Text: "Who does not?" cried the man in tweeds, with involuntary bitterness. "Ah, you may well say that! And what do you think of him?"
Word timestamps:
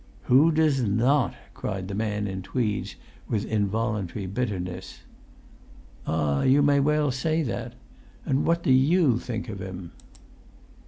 "Who 0.23 0.51
does 0.51 0.81
not?" 0.81 1.35
cried 1.53 1.87
the 1.87 1.93
man 1.93 2.25
in 2.25 2.41
tweeds, 2.41 2.95
with 3.29 3.45
involuntary 3.45 4.25
bitterness. 4.25 5.01
"Ah, 6.07 6.41
you 6.41 6.63
may 6.63 6.79
well 6.79 7.11
say 7.11 7.43
that! 7.43 7.73
And 8.25 8.43
what 8.43 8.63
do 8.63 8.71
you 8.73 9.19
think 9.19 9.47
of 9.47 9.59
him?" 9.59 9.91